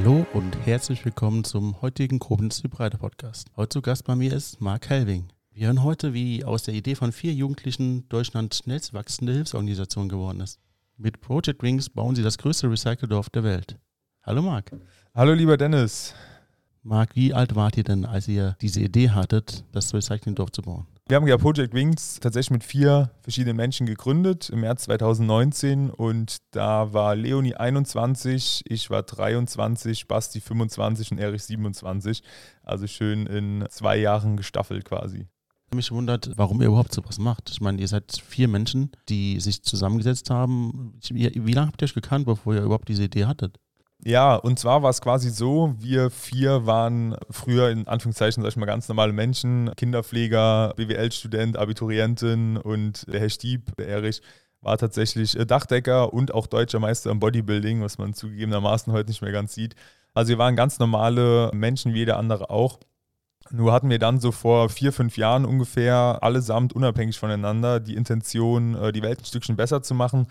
[0.00, 3.48] Hallo und herzlich willkommen zum heutigen Koblenz Breite Podcast.
[3.56, 5.26] Heute zu Gast bei mir ist Mark Helving.
[5.50, 10.38] Wir hören heute, wie aus der Idee von vier Jugendlichen Deutschlands schnellst wachsende Hilfsorganisation geworden
[10.38, 10.60] ist.
[10.96, 13.76] Mit Project Wings bauen sie das größte Recyceldorf der Welt.
[14.22, 14.70] Hallo Marc.
[15.16, 16.14] Hallo lieber Dennis.
[16.84, 20.86] Marc, wie alt wart ihr denn, als ihr diese Idee hattet, das Recyclingdorf zu bauen?
[21.08, 26.36] Wir haben ja Project Wings tatsächlich mit vier verschiedenen Menschen gegründet im März 2019 und
[26.50, 32.22] da war Leonie 21, ich war 23, Basti 25 und Erich 27.
[32.62, 35.26] Also schön in zwei Jahren gestaffelt quasi.
[35.70, 37.48] Ich mich wundert, warum ihr überhaupt sowas macht.
[37.48, 40.92] Ich meine, ihr seid vier Menschen, die sich zusammengesetzt haben.
[41.08, 43.58] Wie lange habt ihr euch gekannt, bevor ihr überhaupt diese Idee hattet?
[44.04, 48.56] Ja, und zwar war es quasi so, wir vier waren früher in Anführungszeichen, sag ich
[48.56, 54.22] mal, ganz normale Menschen, Kinderpfleger, BWL-Student, Abiturientin und der Herr Stieb, der Erich,
[54.60, 59.22] war tatsächlich äh, Dachdecker und auch deutscher Meister im Bodybuilding, was man zugegebenermaßen heute nicht
[59.22, 59.74] mehr ganz sieht.
[60.14, 62.78] Also wir waren ganz normale Menschen, wie jeder andere auch.
[63.50, 68.74] Nur hatten wir dann so vor vier, fünf Jahren ungefähr allesamt unabhängig voneinander die Intention,
[68.76, 70.28] äh, die Welt ein Stückchen besser zu machen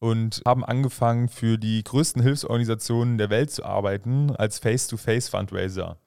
[0.00, 5.98] und haben angefangen, für die größten Hilfsorganisationen der Welt zu arbeiten als Face-to-Face-Fundraiser.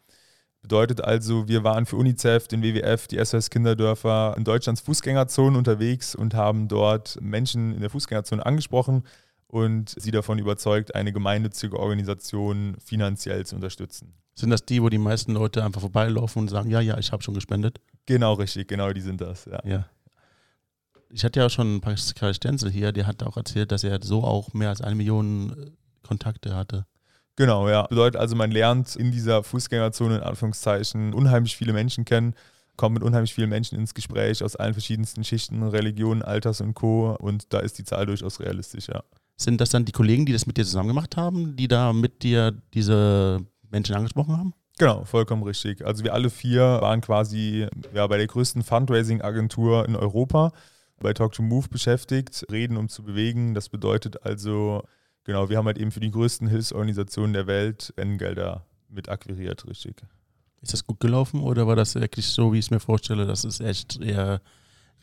[0.61, 6.13] Bedeutet also, wir waren für UNICEF, den WWF, die SOS Kinderdörfer in Deutschlands Fußgängerzonen unterwegs
[6.13, 9.03] und haben dort Menschen in der Fußgängerzone angesprochen
[9.47, 14.13] und sie davon überzeugt, eine gemeinnützige Organisation finanziell zu unterstützen.
[14.35, 17.23] Sind das die, wo die meisten Leute einfach vorbeilaufen und sagen, ja, ja, ich habe
[17.23, 17.81] schon gespendet?
[18.05, 19.59] Genau, richtig, genau, die sind das, ja.
[19.65, 19.85] ja
[21.13, 24.53] ich hatte ja schon Pascal Stenzel hier, der hat auch erzählt, dass er so auch
[24.53, 25.71] mehr als eine Million äh,
[26.03, 26.85] Kontakte hatte.
[27.35, 27.83] Genau, ja.
[27.87, 32.35] Bedeutet also, man lernt in dieser Fußgängerzone in Anführungszeichen unheimlich viele Menschen kennen,
[32.75, 37.15] kommt mit unheimlich vielen Menschen ins Gespräch aus allen verschiedensten Schichten, Religionen, Alters und Co.
[37.19, 39.03] Und da ist die Zahl durchaus realistisch, ja.
[39.37, 42.21] Sind das dann die Kollegen, die das mit dir zusammen gemacht haben, die da mit
[42.21, 43.39] dir diese
[43.71, 44.53] Menschen angesprochen haben?
[44.77, 45.85] Genau, vollkommen richtig.
[45.85, 50.51] Also wir alle vier waren quasi ja, bei der größten Fundraising-Agentur in Europa
[51.01, 53.53] bei Talk to Move beschäftigt, reden um zu bewegen.
[53.53, 54.83] Das bedeutet also,
[55.23, 60.03] genau, wir haben halt eben für die größten Hilfsorganisationen der Welt Spendengelder mit akquiriert, richtig.
[60.61, 63.43] Ist das gut gelaufen oder war das wirklich so, wie ich es mir vorstelle, dass
[63.43, 64.41] es echt eher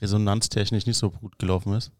[0.00, 1.90] resonanztechnisch nicht so gut gelaufen ist?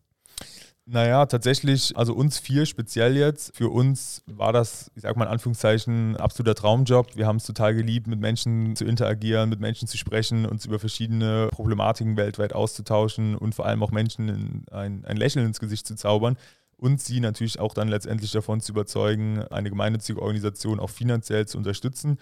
[0.91, 5.31] Naja, tatsächlich, also uns vier speziell jetzt, für uns war das, ich sag mal in
[5.31, 7.15] Anführungszeichen, absoluter Traumjob.
[7.15, 10.79] Wir haben es total geliebt, mit Menschen zu interagieren, mit Menschen zu sprechen, uns über
[10.79, 15.95] verschiedene Problematiken weltweit auszutauschen und vor allem auch Menschen ein, ein Lächeln ins Gesicht zu
[15.95, 16.39] zaubern
[16.79, 21.59] und sie natürlich auch dann letztendlich davon zu überzeugen, eine gemeinnützige Organisation auch finanziell zu
[21.59, 22.17] unterstützen.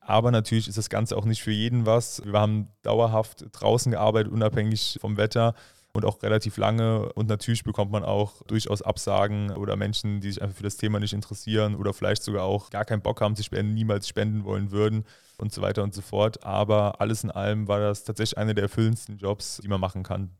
[0.00, 2.22] Aber natürlich ist das Ganze auch nicht für jeden was.
[2.24, 5.54] Wir haben dauerhaft draußen gearbeitet, unabhängig vom Wetter
[5.96, 7.10] und auch relativ lange.
[7.14, 11.00] Und natürlich bekommt man auch durchaus Absagen oder Menschen, die sich einfach für das Thema
[11.00, 14.70] nicht interessieren oder vielleicht sogar auch gar keinen Bock haben zu spenden, niemals spenden wollen
[14.70, 15.04] würden
[15.38, 16.44] und so weiter und so fort.
[16.44, 20.30] Aber alles in allem war das tatsächlich einer der erfüllendsten Jobs, die man machen kann.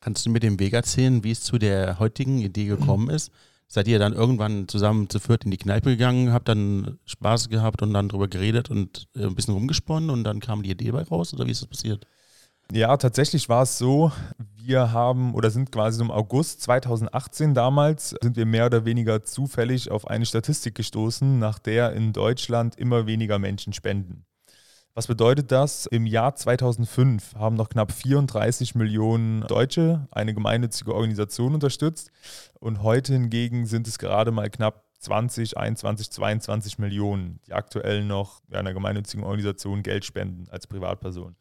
[0.00, 3.30] Kannst du mir den Weg erzählen, wie es zu der heutigen Idee gekommen ist?
[3.68, 7.80] Seid ihr dann irgendwann zusammen zu viert in die Kneipe gegangen, habt dann Spaß gehabt
[7.82, 11.04] und dann drüber geredet und äh, ein bisschen rumgesponnen und dann kam die Idee bei
[11.04, 12.06] raus oder wie ist das passiert?
[12.70, 14.12] Ja, tatsächlich war es so,
[14.56, 19.90] wir haben oder sind quasi im August 2018 damals, sind wir mehr oder weniger zufällig
[19.90, 24.24] auf eine Statistik gestoßen, nach der in Deutschland immer weniger Menschen spenden.
[24.94, 25.86] Was bedeutet das?
[25.86, 32.10] Im Jahr 2005 haben noch knapp 34 Millionen Deutsche eine gemeinnützige Organisation unterstützt
[32.60, 38.42] und heute hingegen sind es gerade mal knapp 20, 21, 22 Millionen, die aktuell noch
[38.52, 41.36] einer gemeinnützigen Organisation Geld spenden als Privatperson.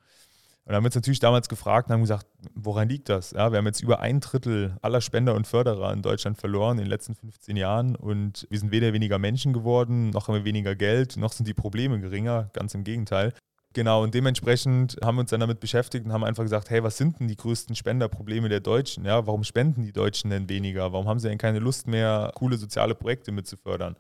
[0.66, 3.32] Und haben uns natürlich damals gefragt und haben gesagt, woran liegt das?
[3.32, 6.86] Ja, wir haben jetzt über ein Drittel aller Spender und Förderer in Deutschland verloren in
[6.86, 10.76] den letzten 15 Jahren und wir sind weder weniger Menschen geworden, noch haben wir weniger
[10.76, 13.34] Geld, noch sind die Probleme geringer, ganz im Gegenteil.
[13.74, 16.98] Genau, und dementsprechend haben wir uns dann damit beschäftigt und haben einfach gesagt, hey, was
[16.98, 19.06] sind denn die größten Spenderprobleme der Deutschen?
[19.06, 20.92] Ja, warum spenden die Deutschen denn weniger?
[20.92, 23.96] Warum haben sie denn keine Lust mehr, coole soziale Projekte mitzufördern?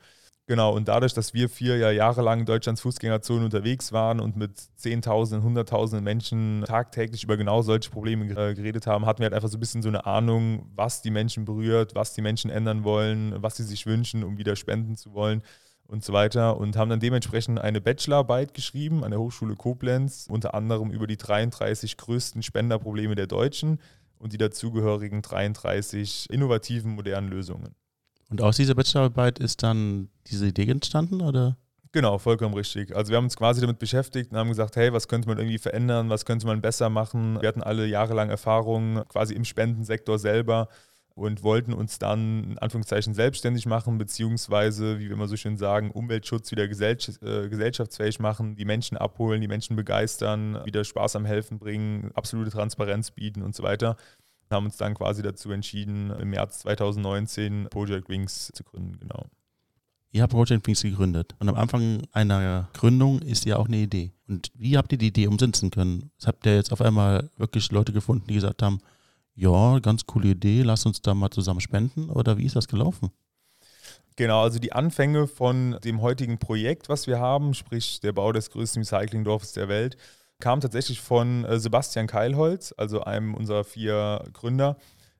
[0.51, 4.59] Genau, und dadurch, dass wir vier ja jahrelang in Deutschlands Fußgängerzone unterwegs waren und mit
[4.75, 9.47] Zehntausenden, Hunderttausenden Menschen tagtäglich über genau solche Probleme äh, geredet haben, hatten wir halt einfach
[9.47, 13.33] so ein bisschen so eine Ahnung, was die Menschen berührt, was die Menschen ändern wollen,
[13.41, 15.41] was sie sich wünschen, um wieder spenden zu wollen
[15.87, 16.57] und so weiter.
[16.57, 21.15] Und haben dann dementsprechend eine Bachelorarbeit geschrieben an der Hochschule Koblenz, unter anderem über die
[21.15, 23.79] 33 größten Spenderprobleme der Deutschen
[24.19, 27.73] und die dazugehörigen 33 innovativen, modernen Lösungen.
[28.31, 31.57] Und aus dieser Bachelorarbeit ist dann diese Idee entstanden, oder?
[31.91, 32.95] Genau, vollkommen richtig.
[32.95, 35.57] Also wir haben uns quasi damit beschäftigt und haben gesagt, hey, was könnte man irgendwie
[35.57, 37.41] verändern, was könnte man besser machen.
[37.41, 40.69] Wir hatten alle jahrelang Erfahrungen quasi im Spendensektor selber
[41.13, 45.91] und wollten uns dann in Anführungszeichen selbstständig machen, beziehungsweise, wie wir immer so schön sagen,
[45.91, 51.25] Umweltschutz wieder gesell äh, gesellschaftsfähig machen, die Menschen abholen, die Menschen begeistern, wieder Spaß am
[51.25, 53.97] Helfen bringen, absolute Transparenz bieten und so weiter.
[54.51, 59.25] Haben uns dann quasi dazu entschieden, im März 2019 Project Wings zu gründen, genau.
[60.13, 64.11] Ihr habt Project Wings gegründet und am Anfang einer Gründung ist ja auch eine Idee.
[64.27, 66.11] Und wie habt ihr die Idee umsetzen können?
[66.25, 68.79] Habt ihr jetzt auf einmal wirklich Leute gefunden, die gesagt haben,
[69.35, 73.11] ja, ganz coole Idee, lass uns da mal zusammen spenden oder wie ist das gelaufen?
[74.17, 78.51] Genau, also die Anfänge von dem heutigen Projekt, was wir haben, sprich der Bau des
[78.51, 79.95] größten Recyclingdorfes der Welt,
[80.41, 84.75] kam tatsächlich von äh, Sebastian Keilholz, also einem unserer vier Gründer.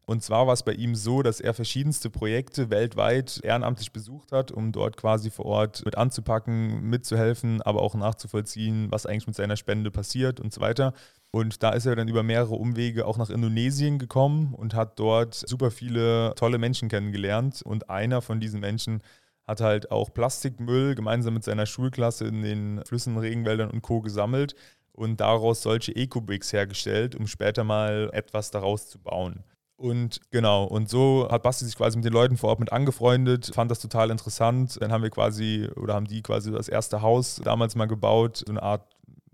[0.06, 4.52] Und zwar war es bei ihm so, dass er verschiedenste Projekte weltweit ehrenamtlich besucht hat,
[4.52, 9.56] um dort quasi vor Ort mit anzupacken, mitzuhelfen, aber auch nachzuvollziehen, was eigentlich mit seiner
[9.56, 10.94] Spende passiert und so weiter.
[11.32, 15.34] Und da ist er dann über mehrere Umwege auch nach Indonesien gekommen und hat dort
[15.34, 17.62] super viele tolle Menschen kennengelernt.
[17.62, 19.02] Und einer von diesen Menschen
[19.48, 24.02] hat halt auch Plastikmüll gemeinsam mit seiner Schulklasse in den Flüssen, Regenwäldern und Co.
[24.02, 24.56] gesammelt
[24.94, 29.44] und daraus solche Eco-Bricks hergestellt, um später mal etwas daraus zu bauen.
[29.82, 33.52] Und genau, und so hat Basti sich quasi mit den Leuten vor Ort mit angefreundet,
[33.54, 34.78] fand das total interessant.
[34.80, 38.52] Dann haben wir quasi, oder haben die quasi das erste Haus damals mal gebaut, so
[38.52, 38.84] eine Art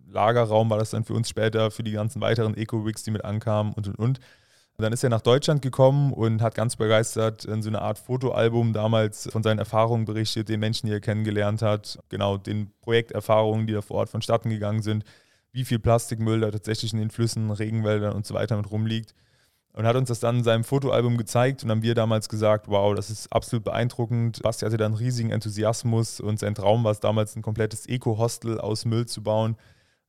[0.09, 3.73] Lagerraum war das dann für uns später, für die ganzen weiteren Eco-Rigs, die mit ankamen
[3.73, 4.19] und und und.
[4.77, 7.97] Und dann ist er nach Deutschland gekommen und hat ganz begeistert in so eine Art
[7.97, 13.65] Fotoalbum damals von seinen Erfahrungen berichtet, den Menschen, die er kennengelernt hat, genau, den Projekterfahrungen,
[13.65, 15.03] die da vor Ort vonstatten gegangen sind,
[15.51, 19.13] wie viel Plastikmüll da tatsächlich in den Flüssen, Regenwäldern und so weiter mit rumliegt.
[19.73, 22.95] Und hat uns das dann in seinem Fotoalbum gezeigt und haben wir damals gesagt, wow,
[22.95, 24.41] das ist absolut beeindruckend.
[24.41, 28.59] Basti hatte da einen riesigen Enthusiasmus und sein Traum war es damals, ein komplettes Eco-Hostel
[28.59, 29.55] aus Müll zu bauen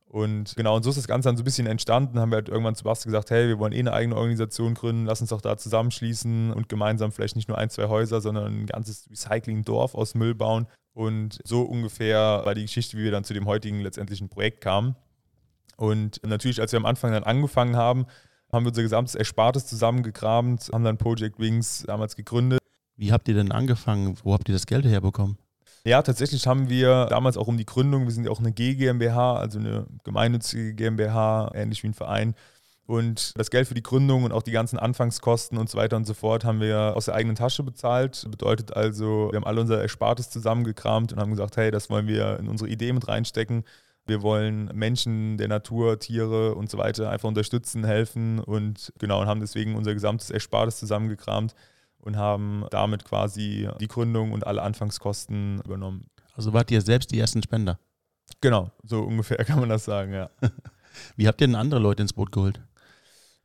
[0.09, 2.19] und genau, und so ist das Ganze dann so ein bisschen entstanden.
[2.19, 5.05] Haben wir halt irgendwann zu Basti gesagt, hey, wir wollen eh eine eigene Organisation gründen,
[5.05, 8.65] lass uns doch da zusammenschließen und gemeinsam vielleicht nicht nur ein, zwei Häuser, sondern ein
[8.65, 10.65] ganzes Recycling-Dorf aus Müll bauen.
[10.93, 14.95] Und so ungefähr war die Geschichte, wie wir dann zu dem heutigen letztendlichen Projekt kamen.
[15.79, 18.05] Und natürlich, als wir am Anfang dann angefangen haben,
[18.51, 22.59] haben wir unser gesamtes Erspartes zusammengekramt, haben dann Project Wings damals gegründet.
[22.97, 24.17] Wie habt ihr denn angefangen?
[24.23, 25.37] Wo habt ihr das Geld herbekommen?
[25.85, 29.37] Ja, tatsächlich haben wir damals auch um die Gründung, wir sind ja auch eine G-GmbH,
[29.37, 32.35] also eine gemeinnützige GmbH, ähnlich wie ein Verein.
[32.85, 36.05] Und das Geld für die Gründung und auch die ganzen Anfangskosten und so weiter und
[36.05, 38.27] so fort haben wir aus der eigenen Tasche bezahlt.
[38.29, 42.37] Bedeutet also, wir haben alle unser Erspartes zusammengekramt und haben gesagt, hey, das wollen wir
[42.37, 43.63] in unsere Idee mit reinstecken.
[44.09, 49.27] Wir wollen Menschen, der Natur, Tiere und so weiter einfach unterstützen, helfen und genau und
[49.27, 51.55] haben deswegen unser gesamtes Erspartes zusammengekramt
[51.99, 56.07] und haben damit quasi die Gründung und alle Anfangskosten übernommen.
[56.35, 57.79] Also wart ihr selbst die ersten Spender?
[58.41, 60.29] Genau, so ungefähr kann man das sagen, ja.
[61.15, 62.61] Wie habt ihr denn andere Leute ins Boot geholt?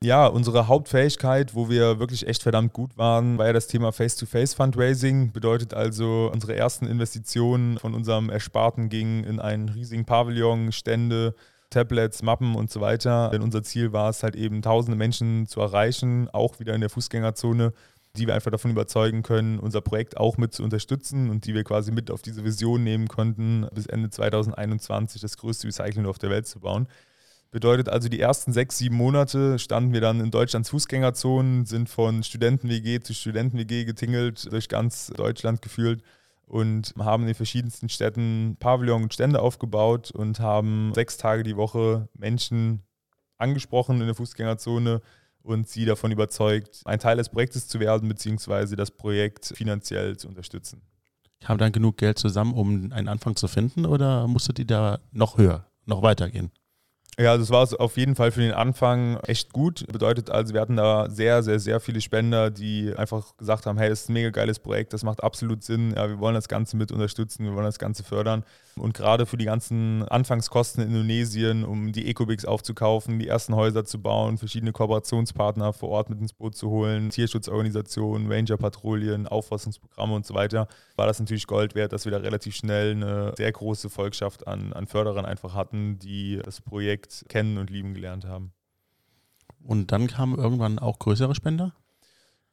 [0.04, 5.32] Ja, unsere Hauptfähigkeit, wo wir wirklich echt verdammt gut waren, war ja das Thema Face-to-Face-Fundraising.
[5.32, 11.34] Bedeutet also, unsere ersten Investitionen von unserem Ersparten gingen in einen riesigen Pavillon, Stände,
[11.70, 13.30] Tablets, Mappen und so weiter.
[13.30, 16.90] Denn unser Ziel war es halt eben, tausende Menschen zu erreichen, auch wieder in der
[16.90, 17.72] Fußgängerzone
[18.16, 21.64] die wir einfach davon überzeugen können, unser Projekt auch mit zu unterstützen und die wir
[21.64, 26.46] quasi mit auf diese Vision nehmen konnten, bis Ende 2021 das größte Recyclingdorf der Welt
[26.46, 26.86] zu bauen.
[27.54, 32.24] Bedeutet also, die ersten sechs, sieben Monate standen wir dann in Deutschlands Fußgängerzonen, sind von
[32.24, 36.02] Studenten-WG zu Studenten-WG getingelt, durch ganz Deutschland gefühlt
[36.46, 41.56] und haben in den verschiedensten Städten Pavillon und Stände aufgebaut und haben sechs Tage die
[41.56, 42.82] Woche Menschen
[43.38, 45.00] angesprochen in der Fußgängerzone,
[45.44, 50.26] und sie davon überzeugt, ein Teil des Projektes zu werden, beziehungsweise das Projekt finanziell zu
[50.26, 50.82] unterstützen.
[51.44, 55.38] Haben dann genug Geld zusammen, um einen Anfang zu finden oder musstet ihr da noch
[55.38, 56.50] höher, noch weitergehen?
[57.16, 59.86] Ja, also es war auf jeden Fall für den Anfang echt gut.
[59.86, 63.88] Bedeutet also, wir hatten da sehr, sehr, sehr viele Spender, die einfach gesagt haben, hey,
[63.88, 66.76] das ist ein mega geiles Projekt, das macht absolut Sinn, ja, wir wollen das Ganze
[66.76, 68.42] mit unterstützen, wir wollen das Ganze fördern.
[68.76, 73.84] Und gerade für die ganzen Anfangskosten in Indonesien, um die Ecobix aufzukaufen, die ersten Häuser
[73.84, 80.26] zu bauen, verschiedene Kooperationspartner vor Ort mit ins Boot zu holen, Tierschutzorganisationen, Ranger-Patrouillen, Aufforstungsprogramme und
[80.26, 80.66] so weiter,
[80.96, 84.72] war das natürlich Gold wert, dass wir da relativ schnell eine sehr große Volkschaft an,
[84.72, 88.52] an Förderern einfach hatten, die das Projekt kennen und lieben gelernt haben.
[89.62, 91.72] Und dann kamen irgendwann auch größere Spender?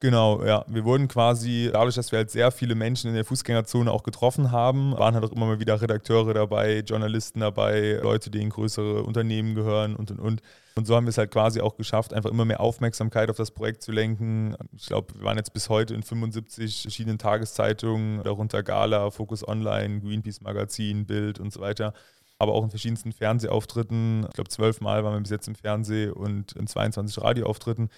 [0.02, 0.66] Genau, ja.
[0.68, 4.52] Wir wurden quasi, dadurch, dass wir halt sehr viele Menschen in der Fußgängerzone auch getroffen
[4.52, 9.04] haben, waren halt auch immer mal wieder Redakteure dabei, Journalisten dabei, Leute, die in größere
[9.04, 10.42] Unternehmen gehören und und und.
[10.74, 13.52] Und so haben wir es halt quasi auch geschafft, einfach immer mehr Aufmerksamkeit auf das
[13.52, 14.56] Projekt zu lenken.
[14.76, 20.00] Ich glaube, wir waren jetzt bis heute in 75 verschiedenen Tageszeitungen, darunter Gala, Focus Online,
[20.00, 21.94] Greenpeace Magazin, Bild und so weiter
[22.42, 24.26] aber auch in verschiedensten Fernsehauftritten.
[24.28, 27.90] Ich glaube, zwölfmal waren wir bis jetzt im Fernsehen und in 22 Radioauftritten.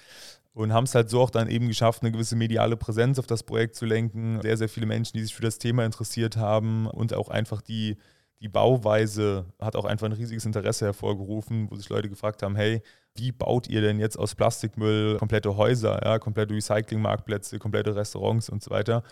[0.53, 3.43] und haben es halt so auch dann eben geschafft, eine gewisse mediale Präsenz auf das
[3.43, 4.39] Projekt zu lenken.
[4.41, 7.97] Sehr, sehr viele Menschen, die sich für das Thema interessiert haben und auch einfach die,
[8.39, 12.81] die Bauweise hat auch einfach ein riesiges Interesse hervorgerufen, wo sich Leute gefragt haben, hey,
[13.15, 18.61] wie baut ihr denn jetzt aus Plastikmüll komplette Häuser, ja, komplette Recyclingmarktplätze, komplette Restaurants und
[18.61, 19.03] so weiter.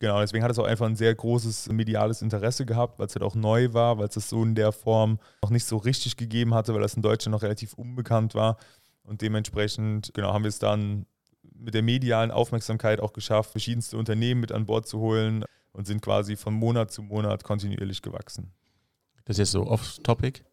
[0.00, 3.22] Genau, deswegen hat es auch einfach ein sehr großes mediales Interesse gehabt, weil es halt
[3.22, 6.54] auch neu war, weil es das so in der Form noch nicht so richtig gegeben
[6.54, 8.56] hatte, weil das in Deutschland noch relativ unbekannt war.
[9.02, 11.04] Und dementsprechend, genau, haben wir es dann
[11.42, 16.00] mit der medialen Aufmerksamkeit auch geschafft, verschiedenste Unternehmen mit an Bord zu holen und sind
[16.00, 18.54] quasi von Monat zu Monat kontinuierlich gewachsen.
[19.26, 20.44] Das ist jetzt so off-topic.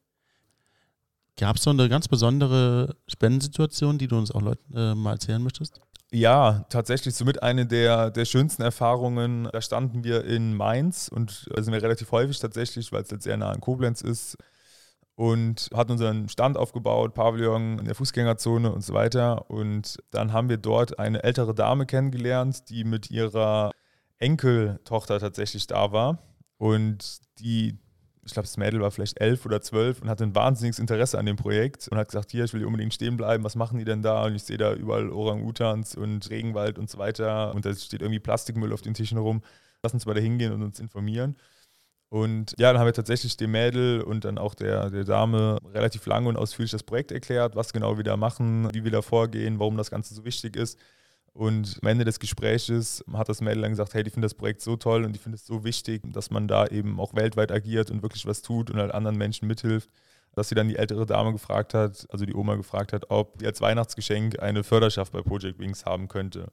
[1.38, 5.42] Gab es so eine ganz besondere Spendensituation, die du uns auch Leuten äh, mal erzählen
[5.42, 5.80] möchtest?
[6.12, 9.50] Ja, tatsächlich somit eine der, der schönsten Erfahrungen.
[9.52, 13.24] Da standen wir in Mainz und da sind wir relativ häufig tatsächlich, weil es jetzt
[13.24, 14.38] sehr nah an Koblenz ist
[15.16, 19.50] und hatten unseren Stand aufgebaut, Pavillon in der Fußgängerzone und so weiter.
[19.50, 23.72] Und dann haben wir dort eine ältere Dame kennengelernt, die mit ihrer
[24.20, 26.20] Enkeltochter tatsächlich da war.
[26.58, 27.80] Und die
[28.28, 31.26] ich glaube, das Mädel war vielleicht elf oder zwölf und hatte ein wahnsinniges Interesse an
[31.26, 33.86] dem Projekt und hat gesagt, hier, ich will hier unbedingt stehen bleiben, was machen die
[33.86, 34.26] denn da?
[34.26, 38.20] Und ich sehe da überall Orang-Utans und Regenwald und so weiter und da steht irgendwie
[38.20, 39.42] Plastikmüll auf den Tischen rum.
[39.82, 41.38] Lass uns mal da hingehen und uns informieren.
[42.10, 46.06] Und ja, dann haben wir tatsächlich dem Mädel und dann auch der, der Dame relativ
[46.06, 49.60] lange und ausführlich das Projekt erklärt, was genau wir da machen, wie wir da vorgehen,
[49.60, 50.78] warum das Ganze so wichtig ist.
[51.38, 54.60] Und am Ende des Gespräches hat das Mädel dann gesagt, hey, ich finde das Projekt
[54.60, 57.91] so toll und ich finde es so wichtig, dass man da eben auch weltweit agiert
[57.91, 59.88] und wirklich was tut und halt anderen Menschen mithilft,
[60.34, 63.46] dass sie dann die ältere Dame gefragt hat, also die Oma gefragt hat, ob sie
[63.46, 66.48] als Weihnachtsgeschenk eine Förderschaft bei Project Wings haben könnte.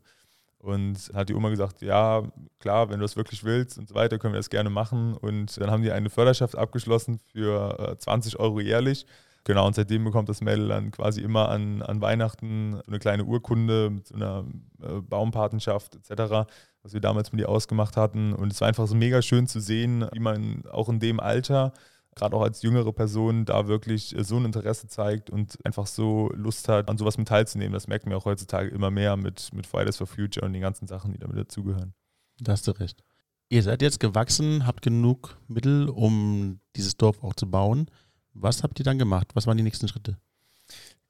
[0.58, 2.22] Und hat die Oma gesagt, ja,
[2.58, 5.14] klar, wenn du das wirklich willst und so weiter, können wir das gerne machen.
[5.14, 9.06] Und dann haben die eine Förderschaft abgeschlossen für 20 äh, Euro jährlich.
[9.44, 13.90] Genau, und seitdem bekommt das Mädel dann quasi immer an, an Weihnachten eine kleine Urkunde
[13.90, 14.46] mit so einer
[14.82, 16.48] äh, Baumpatenschaft etc.,
[16.82, 18.32] was wir damals mit ihr ausgemacht hatten.
[18.32, 21.72] Und es war einfach so mega schön zu sehen, wie man auch in dem Alter,
[22.14, 26.30] gerade auch als jüngere Person, da wirklich äh, so ein Interesse zeigt und einfach so
[26.34, 27.74] Lust hat, an sowas mit teilzunehmen.
[27.74, 30.86] Das merken wir auch heutzutage immer mehr mit, mit Fridays for Future und den ganzen
[30.86, 31.92] Sachen, die damit dazugehören.
[32.38, 33.04] Da hast du recht.
[33.50, 37.90] Ihr seid jetzt gewachsen, habt genug Mittel, um dieses Dorf auch zu bauen.
[38.34, 39.28] Was habt ihr dann gemacht?
[39.34, 40.18] Was waren die nächsten Schritte?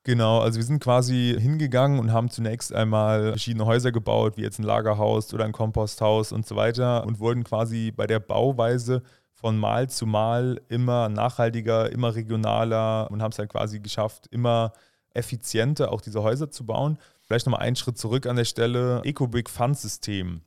[0.04, 4.58] Genau, also wir sind quasi hingegangen und haben zunächst einmal verschiedene Häuser gebaut, wie jetzt
[4.58, 9.02] ein Lagerhaus oder ein Komposthaus und so weiter und wurden quasi bei der Bauweise
[9.32, 14.74] von Mal zu Mal immer nachhaltiger, immer regionaler und haben es halt quasi geschafft, immer
[15.14, 16.98] effizienter auch diese Häuser zu bauen.
[17.22, 19.00] Vielleicht nochmal einen Schritt zurück an der Stelle.
[19.04, 20.42] EcoBrick Fund System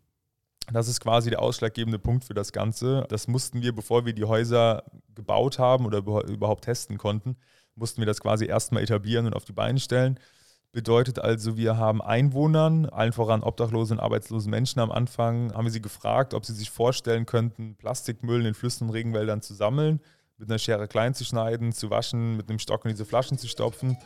[0.74, 3.06] das ist quasi der ausschlaggebende Punkt für das Ganze.
[3.10, 4.84] Das mussten wir, bevor wir die Häuser
[5.16, 7.38] gebaut haben oder überhaupt testen konnten,
[7.76, 10.20] mussten wir das quasi erstmal etablieren und auf die Beine stellen.
[10.74, 15.72] Bedeutet also, wir haben Einwohnern, allen voran obdachlosen und arbeitslosen Menschen am Anfang, haben wir
[15.72, 20.02] sie gefragt, ob sie sich vorstellen könnten, Plastikmüll in den Flüssen und Regenwäldern zu sammeln,
[20.38, 23.48] mit einer Schere klein zu schneiden, zu waschen, mit einem Stock in diese Flaschen zu
[23.48, 23.98] stopfen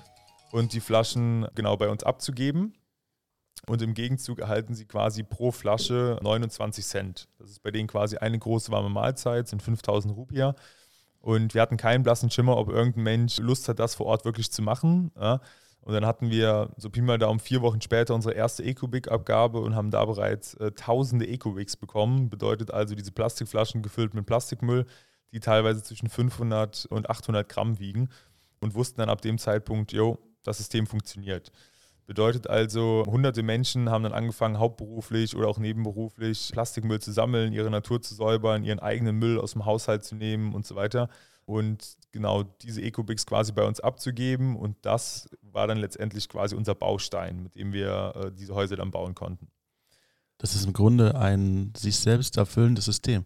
[0.51, 2.73] und die Flaschen genau bei uns abzugeben.
[3.67, 7.27] Und im Gegenzug erhalten sie quasi pro Flasche 29 Cent.
[7.37, 10.55] Das ist bei denen quasi eine große warme Mahlzeit, sind 5000 Rupiah.
[11.19, 14.51] Und wir hatten keinen blassen Schimmer, ob irgendein Mensch Lust hat, das vor Ort wirklich
[14.51, 15.11] zu machen.
[15.15, 15.39] Ja.
[15.81, 19.75] Und dann hatten wir so Pi mal Daumen vier Wochen später unsere erste Ecobic-Abgabe und
[19.75, 22.29] haben da bereits äh, tausende Ecobics bekommen.
[22.29, 24.85] Bedeutet also diese Plastikflaschen gefüllt mit Plastikmüll,
[25.31, 28.09] die teilweise zwischen 500 und 800 Gramm wiegen.
[28.59, 31.51] Und wussten dann ab dem Zeitpunkt, jo, das System funktioniert.
[32.11, 37.69] Bedeutet also, hunderte Menschen haben dann angefangen, hauptberuflich oder auch nebenberuflich Plastikmüll zu sammeln, ihre
[37.69, 41.07] Natur zu säubern, ihren eigenen Müll aus dem Haushalt zu nehmen und so weiter.
[41.45, 44.57] Und genau diese Ecobix quasi bei uns abzugeben.
[44.57, 48.91] Und das war dann letztendlich quasi unser Baustein, mit dem wir äh, diese Häuser dann
[48.91, 49.47] bauen konnten.
[50.37, 53.25] Das ist im Grunde ein sich selbst erfüllendes System.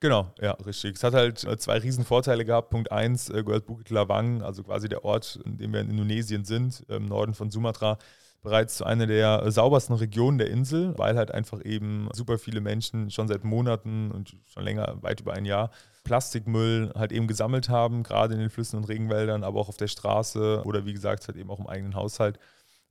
[0.00, 0.96] Genau, ja, richtig.
[0.96, 2.70] Es hat halt äh, zwei riesen Vorteile gehabt.
[2.70, 6.44] Punkt eins äh, gehört Bukit Lawang, also quasi der Ort, in dem wir in Indonesien
[6.44, 7.96] sind, im Norden von Sumatra,
[8.42, 12.60] bereits zu einer der äh, saubersten Regionen der Insel, weil halt einfach eben super viele
[12.60, 15.70] Menschen schon seit Monaten und schon länger, weit über ein Jahr,
[16.04, 19.88] Plastikmüll halt eben gesammelt haben, gerade in den Flüssen und Regenwäldern, aber auch auf der
[19.88, 22.38] Straße oder wie gesagt halt eben auch im eigenen Haushalt.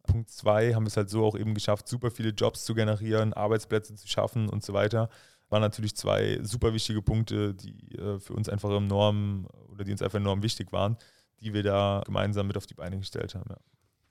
[0.04, 3.34] Punkt zwei haben wir es halt so auch eben geschafft, super viele Jobs zu generieren,
[3.34, 5.10] Arbeitsplätze zu schaffen und so weiter
[5.50, 10.02] waren natürlich zwei super wichtige Punkte, die äh, für uns einfach enorm oder die uns
[10.02, 10.98] einfach enorm wichtig waren,
[11.42, 13.50] die wir da gemeinsam mit auf die Beine gestellt haben.
[13.50, 13.58] Ja.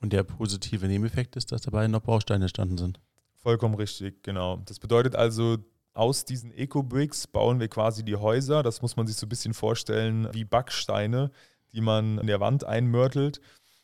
[0.01, 3.01] Und der positive Nebeneffekt ist, dass dabei noch Bausteine entstanden sind.
[3.37, 4.59] Vollkommen richtig, genau.
[4.65, 5.59] Das bedeutet also,
[5.95, 8.63] aus diesen Eco-Bricks bauen wir quasi die Häuser.
[8.63, 11.31] Das muss man sich so ein bisschen vorstellen wie Backsteine,
[11.73, 13.41] die man in der Wand einmörtelt.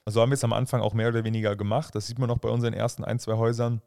[0.06, 1.94] So haben wir es am Anfang auch mehr oder weniger gemacht.
[1.94, 3.80] Das sieht man noch bei unseren ersten ein, zwei Häusern.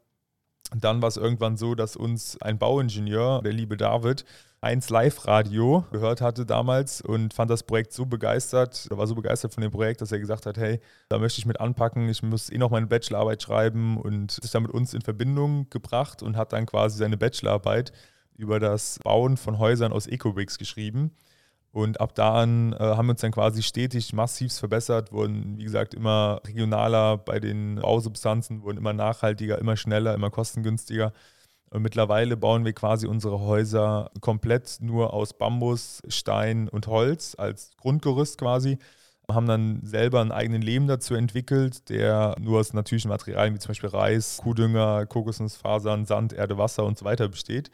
[0.76, 4.24] Dann war es irgendwann so, dass uns ein Bauingenieur, der liebe David,
[4.64, 9.14] 1 Live Radio gehört hatte damals und fand das Projekt so begeistert, oder war so
[9.14, 10.80] begeistert von dem Projekt, dass er gesagt hat, hey,
[11.10, 14.62] da möchte ich mit anpacken, ich muss eh noch meine Bachelorarbeit schreiben und sich dann
[14.62, 17.92] mit uns in Verbindung gebracht und hat dann quasi seine Bachelorarbeit
[18.36, 21.10] über das Bauen von Häusern aus Ecobricks geschrieben.
[21.74, 25.64] Und ab da an äh, haben wir uns dann quasi stetig massiv verbessert, wurden, wie
[25.64, 31.12] gesagt, immer regionaler bei den Bausubstanzen, wurden immer nachhaltiger, immer schneller, immer kostengünstiger.
[31.70, 37.72] Und mittlerweile bauen wir quasi unsere Häuser komplett nur aus Bambus, Stein und Holz als
[37.78, 38.78] Grundgerüst quasi.
[39.28, 43.70] Haben dann selber einen eigenen Lehm dazu entwickelt, der nur aus natürlichen Materialien wie zum
[43.70, 47.72] Beispiel Reis, Kuhdünger, Kokosnussfasern, Sand, Erde, Wasser und so weiter besteht.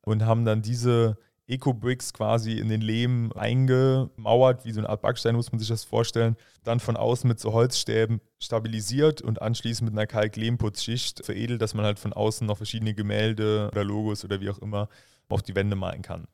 [0.00, 1.18] Und haben dann diese
[1.52, 5.84] Eco-Bricks quasi in den Lehm eingemauert, wie so eine Art Backstein muss man sich das
[5.84, 6.36] vorstellen.
[6.64, 11.84] Dann von außen mit so Holzstäben stabilisiert und anschließend mit einer Kalk-Lehmputzschicht veredelt, dass man
[11.84, 14.88] halt von außen noch verschiedene Gemälde oder Logos oder wie auch immer
[15.28, 16.26] auf die Wände malen kann.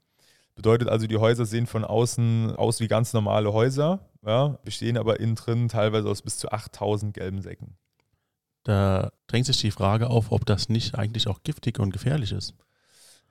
[0.54, 5.20] Bedeutet also, die Häuser sehen von außen aus wie ganz normale Häuser, ja, bestehen aber
[5.20, 7.76] innen drin teilweise aus bis zu 8000 gelben Säcken.
[8.64, 12.54] Da drängt sich die Frage auf, ob das nicht eigentlich auch giftig und gefährlich ist.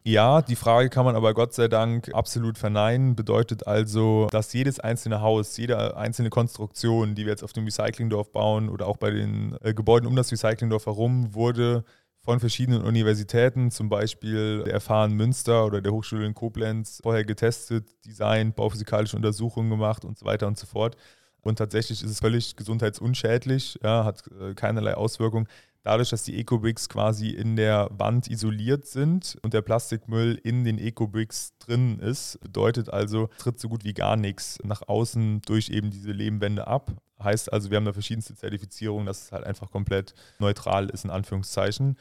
[0.07, 3.17] Ja, die Frage kann man aber Gott sei Dank absolut verneinen.
[3.17, 8.31] Bedeutet also, dass jedes einzelne Haus, jede einzelne Konstruktion, die wir jetzt auf dem Recyclingdorf
[8.31, 11.83] bauen oder auch bei den äh, Gebäuden um das Recyclingdorf herum, wurde
[12.21, 17.89] von verschiedenen Universitäten, zum Beispiel der Erfahren Münster oder der Hochschule in Koblenz, vorher getestet,
[18.05, 20.95] designt, bauphysikalische Untersuchungen gemacht und so weiter und so fort.
[21.41, 25.47] Und tatsächlich ist es völlig gesundheitsunschädlich, ja, hat äh, keinerlei Auswirkungen
[25.87, 30.77] dadurch, dass die Ecobricks quasi in der Wand isoliert sind und der Plastikmüll in den
[30.77, 35.89] Ecobricks drin ist, bedeutet also, tritt so gut wie gar nichts nach außen durch eben
[35.89, 36.91] diese Lehmwände ab.
[37.23, 41.09] Heißt also, wir haben da verschiedenste Zertifizierungen, dass es halt einfach komplett neutral ist, in
[41.09, 41.97] Anführungszeichen.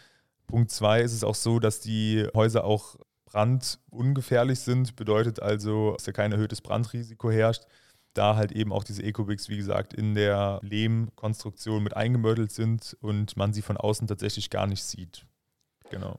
[0.49, 2.97] Punkt zwei ist es auch so, dass die Häuser auch
[3.27, 7.67] brandungefährlich sind, bedeutet also, dass da kein erhöhtes Brandrisiko herrscht
[8.17, 13.37] da halt eben auch diese Ecobricks, wie gesagt, in der Lehmkonstruktion mit eingemördelt sind und
[13.37, 15.27] man sie von außen tatsächlich gar nicht sieht.
[15.91, 16.19] Genau.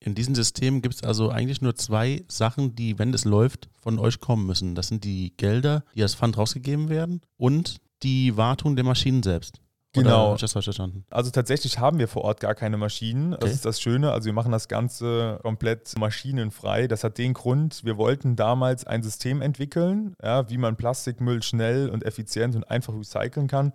[0.00, 3.98] In diesem System gibt es also eigentlich nur zwei Sachen, die, wenn es läuft, von
[4.00, 4.74] euch kommen müssen.
[4.74, 9.60] Das sind die Gelder, die als Pfand rausgegeben werden und die Wartung der Maschinen selbst.
[9.94, 10.36] Genau.
[10.36, 11.04] das verstanden?
[11.10, 13.36] Also tatsächlich haben wir vor Ort gar keine Maschinen.
[13.38, 14.12] Das ist das Schöne.
[14.12, 16.88] Also wir machen das Ganze komplett maschinenfrei.
[16.88, 21.90] Das hat den Grund, wir wollten damals ein System entwickeln, ja, wie man Plastikmüll schnell
[21.90, 23.72] und effizient und einfach recyceln kann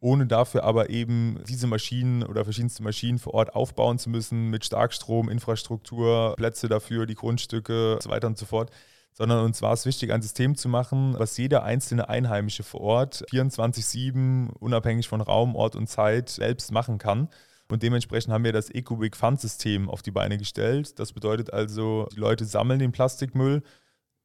[0.00, 4.64] ohne dafür aber eben diese Maschinen oder verschiedenste Maschinen vor Ort aufbauen zu müssen mit
[4.64, 8.70] Starkstrom, Infrastruktur, Plätze dafür, die Grundstücke und so weiter und so fort
[9.18, 13.24] sondern uns war es wichtig, ein System zu machen, was jeder einzelne Einheimische vor Ort
[13.32, 17.28] 24-7, unabhängig von Raum, Ort und Zeit, selbst machen kann.
[17.68, 21.00] Und dementsprechend haben wir das EcoBig Fund System auf die Beine gestellt.
[21.00, 23.64] Das bedeutet also, die Leute sammeln den Plastikmüll,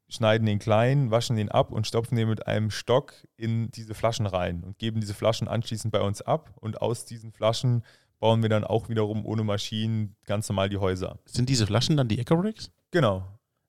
[0.09, 4.27] schneiden den klein, waschen den ab und stopfen den mit einem Stock in diese Flaschen
[4.27, 6.51] rein und geben diese Flaschen anschließend bei uns ab.
[6.61, 7.83] Und aus diesen Flaschen
[8.19, 11.17] bauen wir dann auch wiederum ohne Maschinen ganz normal die Häuser.
[11.25, 12.69] Sind diese Flaschen dann die Eco-Bricks?
[12.91, 13.25] Genau,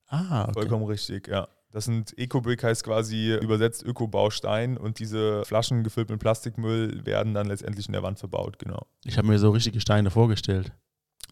[0.09, 0.53] Ah, okay.
[0.55, 1.49] Vollkommen richtig, ja.
[1.71, 7.49] Das sind Ecobrick heißt quasi übersetzt Ökobaustein und diese Flaschen gefüllt mit Plastikmüll werden dann
[7.49, 8.87] letztendlich in der Wand verbaut, genau.
[9.05, 10.71] Ich habe mir so richtige Steine vorgestellt.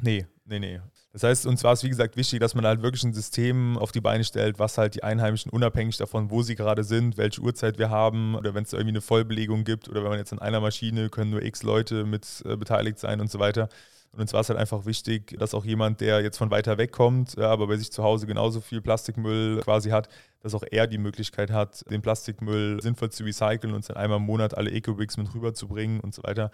[0.00, 0.80] Nee, nee, nee.
[1.12, 3.92] Das heißt, uns war es wie gesagt wichtig, dass man halt wirklich ein System auf
[3.92, 7.78] die Beine stellt, was halt die Einheimischen unabhängig davon, wo sie gerade sind, welche Uhrzeit
[7.78, 10.60] wir haben oder wenn es irgendwie eine Vollbelegung gibt oder wenn man jetzt an einer
[10.60, 13.68] Maschine können nur x Leute mit äh, beteiligt sein und so weiter,
[14.12, 16.92] und uns war es halt einfach wichtig, dass auch jemand, der jetzt von weiter weg
[16.92, 20.08] kommt, aber bei sich zu Hause genauso viel Plastikmüll quasi hat,
[20.40, 24.24] dass auch er die Möglichkeit hat, den Plastikmüll sinnvoll zu recyceln und dann einmal im
[24.24, 26.50] Monat alle Eco-Bricks mit rüberzubringen und so weiter.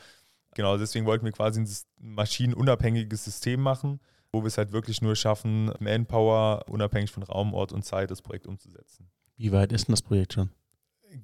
[0.55, 1.69] Genau, deswegen wollten wir quasi ein
[1.99, 3.99] maschinenunabhängiges System machen,
[4.31, 8.23] wo wir es halt wirklich nur schaffen, Manpower unabhängig von Raum, Ort und Zeit das
[8.23, 9.11] Projekt umzusetzen.
[9.37, 10.51] Wie weit ist denn das Projekt schon?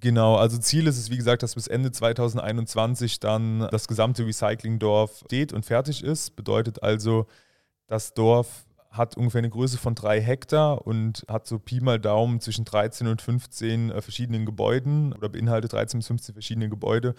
[0.01, 5.23] Genau, also Ziel ist es, wie gesagt, dass bis Ende 2021 dann das gesamte Recyclingdorf
[5.27, 6.37] steht und fertig ist.
[6.37, 7.27] Bedeutet also,
[7.87, 12.41] das Dorf hat ungefähr eine Größe von drei Hektar und hat so Pi mal Daumen
[12.41, 17.15] zwischen 13 und 15 äh, verschiedenen Gebäuden oder beinhaltet 13 bis 15 verschiedene Gebäude.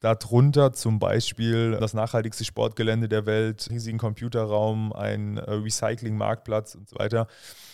[0.00, 6.98] Darunter zum Beispiel das nachhaltigste Sportgelände der Welt, riesigen Computerraum, ein äh, Recycling-Marktplatz und so
[6.98, 7.26] weiter.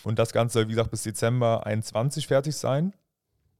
[0.03, 2.93] Und das Ganze soll, wie gesagt, bis Dezember 2021 fertig sein.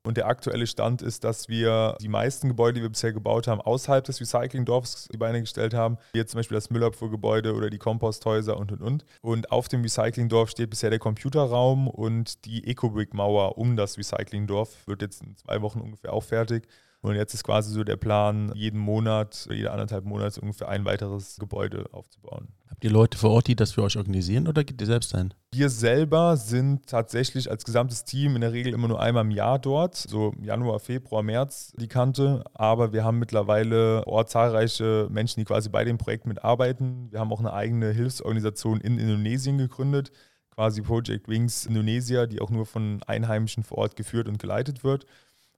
[0.06, 3.62] Und der aktuelle Stand ist, dass wir die meisten Gebäude, die wir bisher gebaut haben,
[3.62, 5.98] außerhalb des Recyclingdorfs die Beine gestellt haben.
[6.12, 9.06] Hier zum Beispiel das Müllabfuhrgebäude oder die Komposthäuser und und und.
[9.22, 15.02] Und auf dem Recyclingdorf steht bisher der Computerraum und die Ecobrick-Mauer um das Recyclingdorf wird
[15.02, 16.68] jetzt in zwei Wochen ungefähr auch fertig.
[17.04, 21.36] Und jetzt ist quasi so der Plan, jeden Monat, jede anderthalb Monate ungefähr ein weiteres
[21.38, 22.48] Gebäude aufzubauen.
[22.70, 25.34] Habt ihr Leute vor Ort, die das für euch organisieren oder geht ihr selbst ein?
[25.54, 29.60] Wir selber sind tatsächlich als gesamtes Team in der Regel immer nur einmal im Jahr
[29.60, 32.42] dort, so Januar, Februar, März die Kante.
[32.54, 37.12] Aber wir haben mittlerweile vor Ort zahlreiche Menschen, die quasi bei dem Projekt mitarbeiten.
[37.12, 40.12] Wir haben auch eine eigene Hilfsorganisation in Indonesien gegründet,
[40.52, 45.06] quasi Project Wings Indonesia, die auch nur von Einheimischen vor Ort geführt und geleitet wird.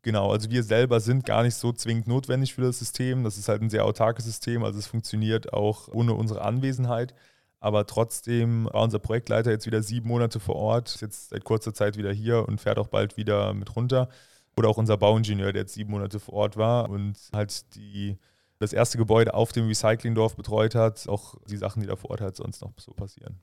[0.06, 3.24] Genau, also wir selber sind gar nicht so zwingend notwendig für das System.
[3.24, 7.16] Das ist halt ein sehr autarkes System, also es funktioniert auch ohne unsere Anwesenheit.
[7.60, 11.74] Aber trotzdem war unser Projektleiter jetzt wieder sieben Monate vor Ort, ist jetzt seit kurzer
[11.74, 14.10] Zeit wieder hier und fährt auch bald wieder mit runter.
[14.56, 18.20] Oder auch unser Bauingenieur, der jetzt sieben Monate vor Ort war und halt die,
[18.60, 21.10] das erste Gebäude auf dem Recyclingdorf betreut hat.
[21.10, 23.40] Auch die Sachen, die da vor Ort halt sonst noch so passieren.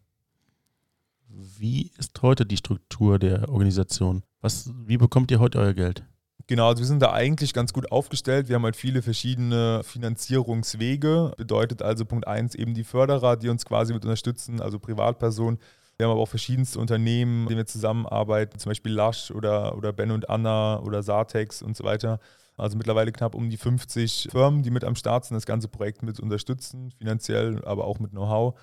[1.27, 4.23] Wie ist heute die Struktur der Organisation?
[4.41, 6.05] Was, wie bekommt ihr heute euer Geld?
[6.47, 8.49] Genau, also wir sind da eigentlich ganz gut aufgestellt.
[8.49, 11.33] Wir haben halt viele verschiedene Finanzierungswege.
[11.37, 15.59] Bedeutet also Punkt 1 eben die Förderer, die uns quasi mit unterstützen, also Privatpersonen.
[15.97, 19.93] Wir haben aber auch verschiedenste Unternehmen, mit denen wir zusammenarbeiten, zum Beispiel Lush oder, oder
[19.93, 22.19] Ben und Anna oder Sartex und so weiter.
[22.57, 26.03] Also mittlerweile knapp um die 50 Firmen, die mit am Start sind, das ganze Projekt
[26.03, 28.59] mit unterstützen, finanziell, aber auch mit Know-how.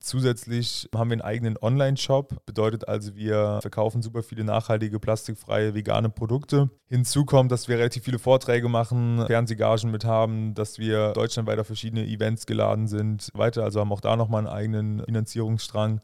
[0.00, 6.08] Zusätzlich haben wir einen eigenen Online-Shop, bedeutet also, wir verkaufen super viele nachhaltige, plastikfreie, vegane
[6.08, 6.70] Produkte.
[6.86, 11.66] Hinzu kommt, dass wir relativ viele Vorträge machen, Fernsehgagen mit haben, dass wir deutschlandweit auf
[11.66, 13.64] verschiedene Events geladen sind, weiter.
[13.64, 16.00] Also haben auch da nochmal einen eigenen Finanzierungsstrang.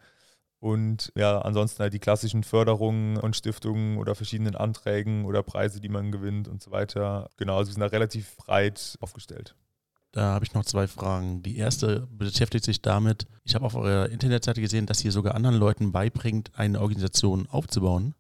[0.58, 5.90] Und ja, ansonsten halt die klassischen Förderungen und Stiftungen oder verschiedenen Anträgen oder Preise, die
[5.90, 7.30] man gewinnt und so weiter.
[7.36, 9.54] Genau, also wir sind da relativ breit aufgestellt.
[10.14, 11.42] Da habe ich noch zwei Fragen.
[11.42, 15.56] Die erste beschäftigt sich damit, ich habe auf eurer Internetseite gesehen, dass ihr sogar anderen
[15.56, 18.14] Leuten beibringt, eine Organisation aufzubauen.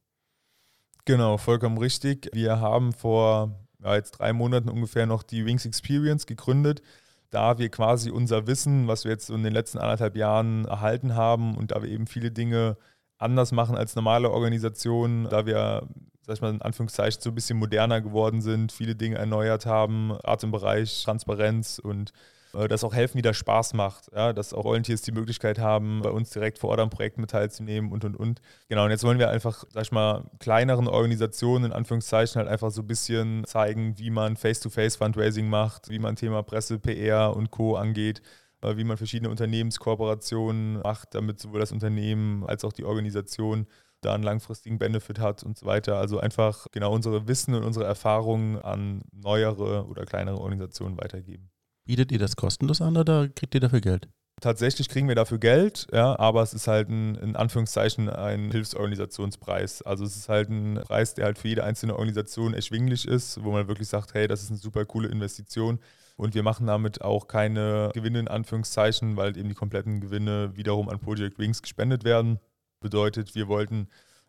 [1.04, 2.30] Genau, vollkommen richtig.
[2.32, 6.82] Wir haben vor ja, jetzt drei Monaten ungefähr noch die Wings Experience gegründet,
[7.30, 11.56] da wir quasi unser Wissen, was wir jetzt in den letzten anderthalb Jahren erhalten haben
[11.56, 12.76] und da wir eben viele Dinge
[13.18, 15.88] anders machen als normale Organisationen, da wir
[16.26, 20.16] sag ich mal, in Anführungszeichen so ein bisschen moderner geworden sind, viele Dinge erneuert haben,
[20.22, 22.12] gerade im Bereich Transparenz und
[22.54, 26.10] äh, dass auch helfen wieder Spaß macht, ja, dass auch Volunteers die Möglichkeit haben, bei
[26.10, 28.40] uns direkt vor Ort am Projekt mit teilzunehmen und und und.
[28.68, 32.70] Genau, und jetzt wollen wir einfach, sag ich mal, kleineren Organisationen in Anführungszeichen halt einfach
[32.70, 37.76] so ein bisschen zeigen, wie man Face-to-Face-Fundraising macht, wie man Thema Presse, PR und Co.
[37.76, 38.22] angeht
[38.62, 43.66] äh, wie man verschiedene Unternehmenskooperationen macht, damit sowohl das Unternehmen als auch die Organisation
[44.04, 45.96] da einen langfristigen Benefit hat und so weiter.
[45.96, 51.50] Also einfach genau unsere Wissen und unsere Erfahrungen an neuere oder kleinere Organisationen weitergeben.
[51.86, 54.08] Bietet ihr das kostenlos an oder kriegt ihr dafür Geld?
[54.40, 59.82] Tatsächlich kriegen wir dafür Geld, ja, aber es ist halt ein, in Anführungszeichen ein Hilfsorganisationspreis.
[59.82, 63.52] Also es ist halt ein Preis, der halt für jede einzelne Organisation erschwinglich ist, wo
[63.52, 65.78] man wirklich sagt, hey, das ist eine super coole Investition.
[66.16, 70.88] Und wir machen damit auch keine Gewinne in Anführungszeichen, weil eben die kompletten Gewinne wiederum
[70.88, 72.38] an Project Wings gespendet werden.
[72.84, 73.88] Bedeutet, wir wollten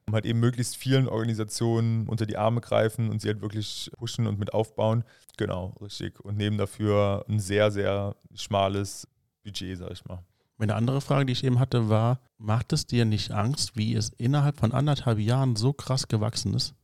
[0.10, 4.40] halt eben möglichst vielen Organisationen unter die Arme greifen und sie halt wirklich pushen und
[4.40, 5.04] mit aufbauen.
[5.36, 6.22] Genau, richtig.
[6.22, 9.10] Und nehmen dafür ein sehr, sehr schmales
[9.44, 10.24] Budget, sag ich mal.
[10.58, 14.10] Eine andere Frage, die ich eben hatte, war, macht es dir nicht Angst, wie es
[14.18, 16.76] innerhalb von anderthalb Jahren so krass gewachsen ist?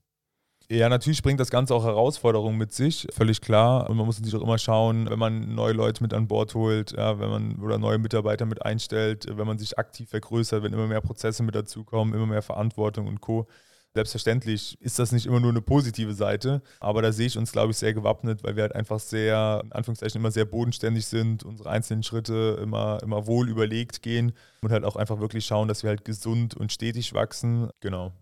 [0.71, 3.89] Ja, natürlich bringt das Ganze auch Herausforderungen mit sich, völlig klar.
[3.89, 6.93] Und man muss natürlich auch immer schauen, wenn man neue Leute mit an Bord holt,
[6.93, 10.88] ja, wenn man oder neue Mitarbeiter mit einstellt, wenn man sich aktiv vergrößert, wenn immer
[10.88, 13.47] mehr Prozesse mit dazukommen, immer mehr Verantwortung und Co.
[13.93, 17.71] Selbstverständlich ist das nicht immer nur eine positive Seite, aber da sehe ich uns, glaube
[17.71, 21.69] ich, sehr gewappnet, weil wir halt einfach sehr, in Anführungszeichen, immer sehr bodenständig sind, unsere
[21.69, 24.31] einzelnen Schritte immer, immer wohl überlegt gehen
[24.62, 27.71] und halt auch einfach wirklich schauen, dass wir halt gesund und stetig wachsen.
[27.81, 28.13] Genau.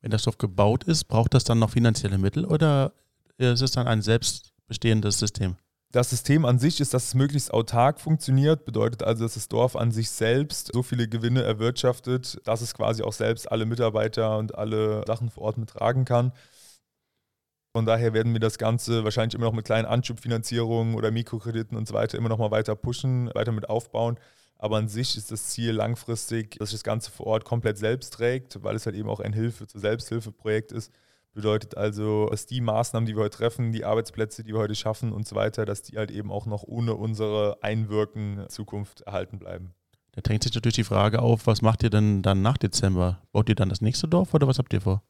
[0.00, 2.92] Wenn der Stoff gebaut ist, braucht das dann noch finanzielle Mittel oder
[3.38, 5.56] ist es dann ein selbstbestehendes System?
[5.92, 9.76] Das System an sich ist, dass es möglichst autark funktioniert, bedeutet also, dass das Dorf
[9.76, 14.56] an sich selbst so viele Gewinne erwirtschaftet, dass es quasi auch selbst alle Mitarbeiter und
[14.56, 16.32] alle Sachen vor Ort mittragen kann.
[17.72, 21.86] Von daher werden wir das Ganze wahrscheinlich immer noch mit kleinen Anschubfinanzierungen oder Mikrokrediten und
[21.86, 24.18] so weiter immer noch mal weiter pushen, weiter mit aufbauen.
[24.58, 28.14] Aber an sich ist das Ziel langfristig, dass sich das Ganze vor Ort komplett selbst
[28.14, 30.92] trägt, weil es halt eben auch ein Hilfe zu Selbsthilfeprojekt ist.
[31.34, 35.12] Bedeutet also, dass die Maßnahmen, die wir heute treffen, die Arbeitsplätze, die wir heute schaffen
[35.12, 39.38] und so weiter, dass die halt eben auch noch ohne unsere Einwirken in Zukunft erhalten
[39.38, 39.74] bleiben.
[40.12, 43.20] Da drängt sich natürlich die Frage auf, was macht ihr denn dann nach Dezember?
[43.32, 45.02] Baut ihr dann das nächste Dorf oder was habt ihr vor?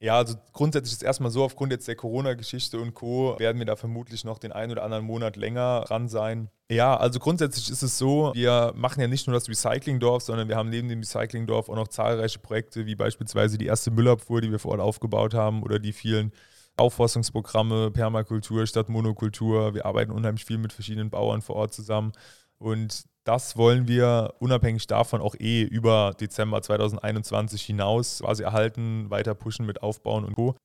[0.00, 3.36] Ja, also grundsätzlich ist erstmal so, aufgrund jetzt der Corona-Geschichte und Co.
[3.38, 6.50] werden wir da vermutlich noch den einen oder anderen Monat länger dran sein.
[6.70, 10.54] Ja, also grundsätzlich ist es so, wir machen ja nicht nur das Recyclingdorf, sondern wir
[10.54, 14.60] haben neben dem Recyclingdorf auch noch zahlreiche Projekte, wie beispielsweise die erste Müllabfuhr, die wir
[14.60, 16.32] vor Ort aufgebaut haben oder die vielen
[16.76, 19.74] Aufforstungsprogramme, Permakultur statt Monokultur.
[19.74, 22.12] Wir arbeiten unheimlich viel mit verschiedenen Bauern vor Ort zusammen.
[22.58, 29.34] Und das wollen wir unabhängig davon auch eh über Dezember 2021 hinaus quasi erhalten, weiter
[29.34, 30.56] pushen mit Aufbauen und Co.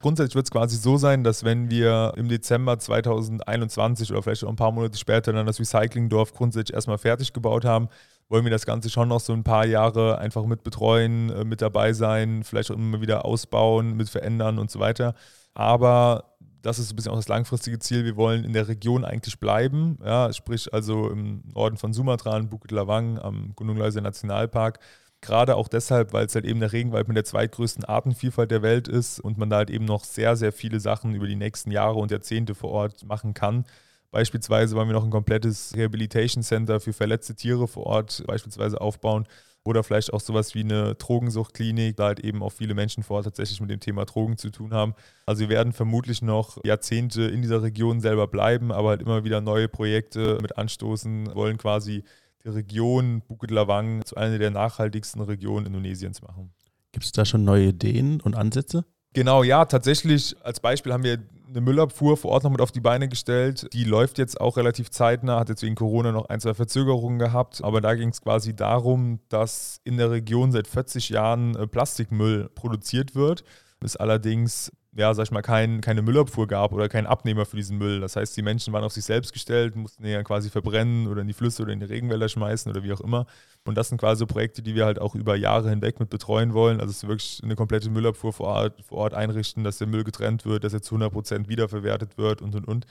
[0.00, 4.48] Grundsätzlich wird es quasi so sein, dass wenn wir im Dezember 2021 oder vielleicht auch
[4.48, 7.88] ein paar Monate später dann das Recyclingdorf grundsätzlich erstmal fertig gebaut haben,
[8.28, 11.62] wollen wir das Ganze schon noch so ein paar Jahre einfach mit betreuen, äh, mit
[11.62, 15.14] dabei sein, vielleicht auch immer wieder ausbauen, mit verändern und so weiter.
[15.54, 16.31] Aber
[16.62, 18.04] das ist ein bisschen auch das langfristige Ziel.
[18.04, 22.48] Wir wollen in der Region eigentlich bleiben, ja, sprich also im Norden von Sumatra, in
[22.48, 24.78] Bukit Lawang, am Gunung Leuser Nationalpark
[25.22, 28.88] Gerade auch deshalb, weil es halt eben der Regenwald mit der zweitgrößten Artenvielfalt der Welt
[28.88, 32.00] ist und man da halt eben noch sehr, sehr viele Sachen über die nächsten Jahre
[32.00, 33.64] und Jahrzehnte vor Ort machen kann.
[34.12, 39.26] Beispielsweise wollen wir noch ein komplettes Rehabilitation Center für verletzte Tiere vor Ort beispielsweise aufbauen
[39.64, 43.24] oder vielleicht auch sowas wie eine Drogensuchtklinik, da halt eben auch viele Menschen vor Ort
[43.24, 44.94] tatsächlich mit dem Thema Drogen zu tun haben.
[45.24, 49.40] Also wir werden vermutlich noch Jahrzehnte in dieser Region selber bleiben, aber halt immer wieder
[49.40, 52.04] neue Projekte mit anstoßen, wollen quasi
[52.44, 56.52] die Region Bukit Lawang zu einer der nachhaltigsten Regionen Indonesiens machen.
[56.90, 58.84] Gibt es da schon neue Ideen und Ansätze?
[59.14, 60.36] Genau, ja, tatsächlich.
[60.42, 63.68] Als Beispiel haben wir eine Müllabfuhr vor Ort noch mit auf die Beine gestellt.
[63.72, 67.62] Die läuft jetzt auch relativ zeitnah, hat jetzt wegen Corona noch ein, zwei Verzögerungen gehabt.
[67.62, 72.48] Aber da ging es quasi darum, dass in der Region seit 40 Jahren äh, Plastikmüll
[72.54, 73.44] produziert wird.
[73.82, 77.78] Ist allerdings ja, sag ich mal, kein, keine Müllabfuhr gab oder keinen Abnehmer für diesen
[77.78, 78.00] Müll.
[78.00, 81.22] Das heißt, die Menschen waren auf sich selbst gestellt, mussten ihn ja quasi verbrennen oder
[81.22, 83.26] in die Flüsse oder in die Regenwälder schmeißen oder wie auch immer.
[83.64, 86.80] Und das sind quasi Projekte, die wir halt auch über Jahre hinweg mit betreuen wollen.
[86.80, 90.04] Also es ist wirklich eine komplette Müllabfuhr vor Ort, vor Ort einrichten, dass der Müll
[90.04, 92.86] getrennt wird, dass er zu 100 Prozent wiederverwertet wird und und und.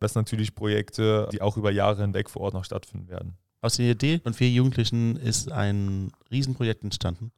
[0.00, 3.36] Das sind natürlich Projekte, die auch über Jahre hinweg vor Ort noch stattfinden werden.
[3.60, 7.30] Aus der Idee von vier Jugendlichen ist ein Riesenprojekt entstanden.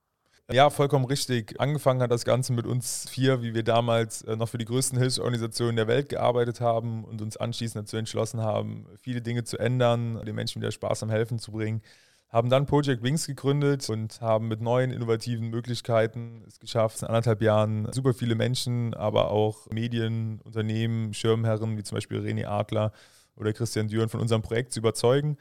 [0.52, 1.60] Ja, vollkommen richtig.
[1.60, 4.96] Angefangen hat das Ganze mit uns vier, wie wir damals äh, noch für die größten
[4.96, 10.24] Hilfsorganisationen der Welt gearbeitet haben und uns anschließend dazu entschlossen haben, viele Dinge zu ändern,
[10.24, 11.82] den Menschen wieder Spaß am Helfen zu bringen.
[12.28, 17.42] Haben dann Project Wings gegründet und haben mit neuen innovativen Möglichkeiten es geschafft, in anderthalb
[17.42, 22.92] Jahren super viele Menschen, aber auch Medien, Unternehmen, Schirmherren wie zum Beispiel René Adler
[23.34, 25.38] oder Christian Düren von unserem Projekt zu überzeugen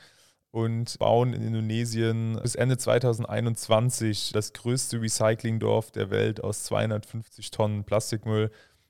[0.56, 7.84] und bauen in Indonesien bis Ende 2021 das größte Recyclingdorf der Welt aus 250 Tonnen
[7.84, 8.50] Plastikmüll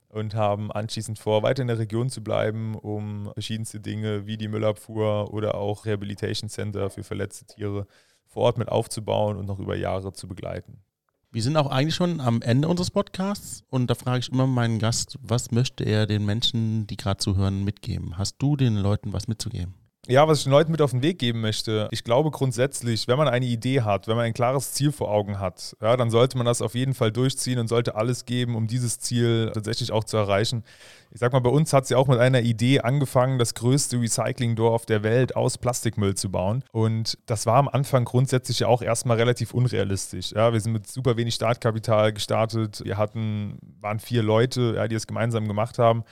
[0.10, 4.47] und haben anschließend vor, weiter in der Region zu bleiben, um verschiedenste Dinge wie die
[4.47, 7.88] Müllabfuhr oder auch Rehabilitation Center für verletzte Tiere
[8.28, 10.84] vor Ort mit aufzubauen und noch über Jahre zu begleiten.
[11.32, 14.78] Wir sind auch eigentlich schon am Ende unseres Podcasts und da frage ich immer meinen
[14.78, 18.19] Gast, was möchte er den Menschen, die gerade zuhören, mitgeben?
[18.19, 19.73] Hast du den Leuten was mitzugeben?
[20.08, 23.18] Ja, was ich den Leuten mit auf den Weg geben möchte, ich glaube grundsätzlich, wenn
[23.18, 26.38] man eine Idee hat, wenn man ein klares Ziel vor Augen hat, ja, dann sollte
[26.38, 30.04] man das auf jeden Fall durchziehen und sollte alles geben, um dieses Ziel tatsächlich auch
[30.04, 30.63] zu erreichen.
[31.10, 34.00] Ich sag mal, bei uns hat es ja auch mit einer Idee angefangen, das größte
[34.00, 36.63] Recyclingdorf der Welt aus Plastikmüll zu bauen.
[36.72, 40.34] Und das war am Anfang grundsätzlich ja auch erstmal relativ unrealistisch.
[40.34, 42.82] Ja, wir sind mit super wenig Startkapital gestartet.
[42.84, 46.04] Wir hatten, waren vier Leute, ja, die es gemeinsam gemacht haben.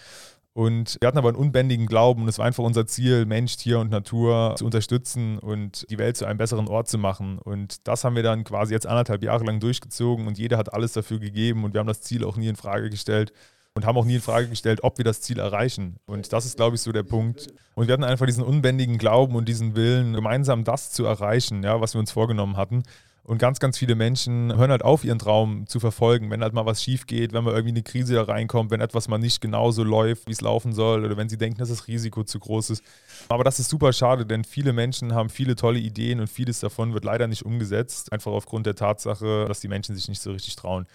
[0.53, 3.79] Und wir hatten aber einen unbändigen Glauben und es war einfach unser Ziel, Mensch, Tier
[3.79, 7.39] und Natur zu unterstützen und die Welt zu einem besseren Ort zu machen.
[7.39, 10.93] Und das haben wir dann quasi jetzt anderthalb Jahre lang durchgezogen und jeder hat alles
[10.93, 13.33] dafür gegeben und wir haben das Ziel auch nie in Frage gestellt
[13.73, 15.97] und haben auch nie in Frage gestellt, ob wir das Ziel erreichen.
[16.05, 17.47] Und das ist, glaube ich, so der Punkt.
[17.73, 21.81] Und wir hatten einfach diesen unbändigen Glauben und diesen Willen, gemeinsam das zu erreichen, ja,
[21.81, 22.83] was wir uns vorgenommen hatten.
[23.25, 26.65] Und ganz, ganz viele Menschen hören halt auf, ihren Traum zu verfolgen, wenn halt mal
[26.65, 29.85] was schief geht, wenn mal irgendwie eine Krise da reinkommt, wenn etwas mal nicht genauso
[29.85, 32.83] läuft, wie es laufen soll, oder wenn sie denken, dass das Risiko zu groß ist.
[33.29, 36.93] Aber das ist super schade, denn viele Menschen haben viele tolle Ideen und vieles davon
[36.93, 40.57] wird leider nicht umgesetzt, einfach aufgrund der Tatsache, dass die Menschen sich nicht so richtig
[40.57, 40.85] trauen.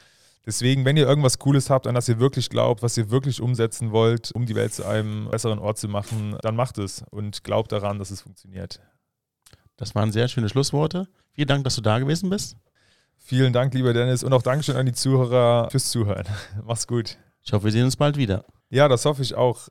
[0.44, 3.90] Deswegen, wenn ihr irgendwas Cooles habt, an das ihr wirklich glaubt, was ihr wirklich umsetzen
[3.90, 7.72] wollt, um die Welt zu einem besseren Ort zu machen, dann macht es und glaubt
[7.72, 8.80] daran, dass es funktioniert.
[9.78, 11.08] Das waren sehr schöne Schlussworte.
[11.32, 12.56] Vielen Dank, dass du da gewesen bist.
[13.16, 16.26] Vielen Dank, lieber Dennis, und auch Dankeschön an die Zuhörer fürs Zuhören.
[16.64, 17.16] Mach's gut.
[17.42, 18.44] Ich hoffe, wir sehen uns bald wieder.
[18.70, 19.68] Ja, das hoffe ich auch.